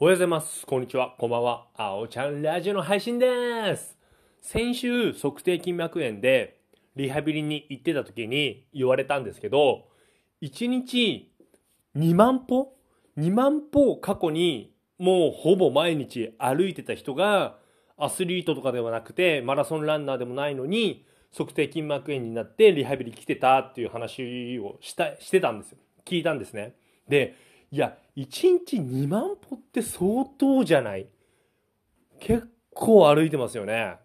[0.00, 0.64] おはようございます。
[0.64, 1.16] こんにちは。
[1.18, 1.66] こんばんは。
[1.76, 3.98] あおちゃんラジオの配信です。
[4.40, 6.60] 先週、測定筋膜炎で
[6.94, 9.88] リハビリに行ってた時に言われたんですけど、
[10.40, 11.32] 1日
[11.96, 12.76] 2万歩
[13.18, 17.58] ?2 万歩過去にもうほぼ毎日歩いてた人が
[17.96, 21.04] アスリートとかではなくてマラソンランナーでもないのに
[21.36, 25.78] 測定筋膜炎になってリハビリ来てたっていう話をしたしてたんですよ。
[26.04, 26.76] 聞いたんですね。
[27.08, 28.24] で、いや、1
[28.66, 31.06] 日2万歩って相当じゃない
[32.20, 33.96] 結構歩いてますよね。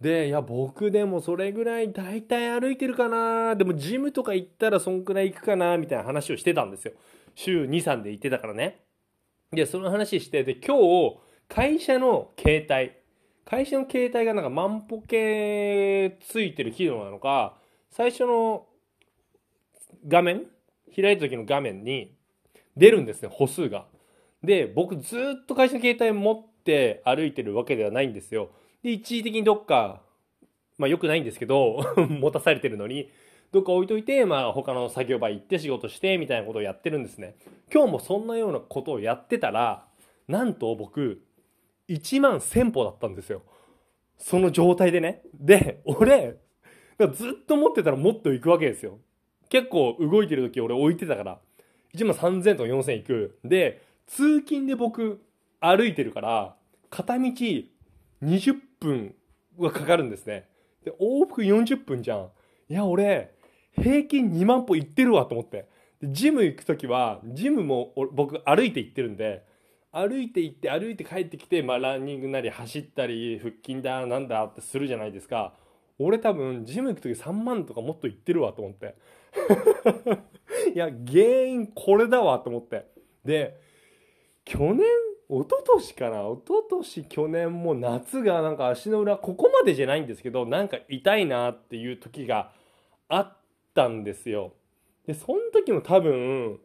[0.00, 6.92] で、いや、僕でもそれぐらい大体歩いてるかなでもジムとか行ったらそんくらい行くかなみたいな話をしてたんですよ。
[7.34, 8.82] 週2、3で行ってたからね。
[9.52, 12.92] で、その話して、で、今日、会社の携帯、
[13.44, 17.58] 会社の携帯がなんか万歩計ついてる機能なのか、
[17.90, 18.66] 最初の
[20.06, 20.46] 画面
[20.94, 22.16] 開いた時の画面に
[22.80, 23.84] 出るんですね、歩数が。
[24.42, 28.50] で、僕ずっと会社の携帯持って歩いてるわけではないんですよ。
[28.82, 30.00] で、一時的にどっか、
[30.78, 33.10] まあ良くないんですけど、 持たされてるのに、
[33.52, 37.36] どっか置いといて、まあ他の作業場行って仕事してみたいなことをやってるんですね。
[37.70, 39.84] 今日もそんなようなことをやってたら、
[40.26, 41.20] なんと僕、
[41.90, 43.42] 1万1000歩だったんですよ。
[44.16, 45.20] その状態でね。
[45.34, 46.36] で、俺、
[47.12, 49.00] ずっと持ってたらもっと行くわけですよ。
[49.50, 51.40] 結構動いてる時俺置いてたから、
[51.94, 53.38] 1万3000とか4000行く。
[53.44, 55.22] で、通勤で僕
[55.60, 56.56] 歩いてるから、
[56.90, 57.24] 片道
[58.22, 59.14] 20分
[59.58, 60.48] はかかるんですね。
[60.84, 62.28] で、往復40分じゃん。
[62.68, 63.34] いや、俺、
[63.72, 65.68] 平均2万歩行ってるわと思って。
[66.00, 69.44] でジム行く時は、ジムも僕歩いて行ってるんで、
[69.92, 75.54] 歩いて行って歩いて帰ってきて、まあランニングなり走ったり、腹筋だなんだってするじゃないですか。
[76.02, 78.96] 俺多分、ジム行く時3万とかもっと行ってるわと思って。
[80.74, 82.86] いや、原因これだわと思って。
[83.22, 83.60] で、
[84.46, 84.80] 去年、
[85.28, 92.50] 一昨年かな一昨年去年も夏がなんか足の裏、ここまでじゃないんですけど、なんか痛いなっていう時が
[93.08, 93.36] あっ
[93.74, 94.54] たんですよ。
[95.06, 96.60] で、その時も多分、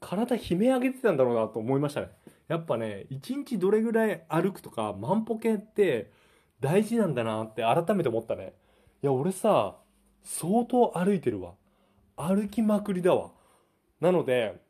[0.00, 2.08] 体悲鳴上げてたんだろうなと思いましたね。
[2.48, 6.10] やっぱね、一日どれぐらい歩くとか、万歩計って
[6.60, 8.54] 大事なんだなって改めて思ったね。
[9.00, 9.76] いや、俺さ、
[10.24, 11.54] 相当歩いてるわ。
[12.16, 13.30] 歩きまくりだわ。
[14.00, 14.60] なので、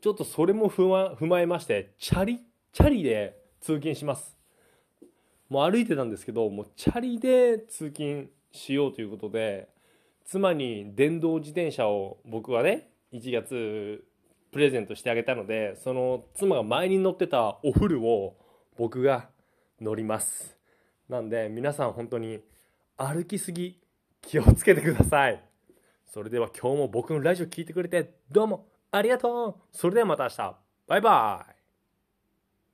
[0.00, 2.40] ちょっとそれも踏ま踏まえまして、チャリ、
[2.72, 4.36] チャリで通勤します。
[5.50, 9.68] もう歩いてたんですけど、もうチャリで通勤しようということで、
[10.24, 14.02] 妻に電動自転車を僕はね、1月
[14.50, 18.34] プレゼントしてあげたので、その妻が前に乗ってたおフルを
[18.78, 19.28] 僕が
[19.78, 20.56] 乗ります。
[21.10, 22.40] なんで皆さん本当に
[23.04, 23.80] 歩きすぎ
[24.20, 25.42] 気をつけてください。
[26.06, 29.54] それでは今日も僕のラジオ聞いてくれてどうもありがとう。
[29.72, 30.56] それではまた明日。
[30.86, 31.51] バイバイ。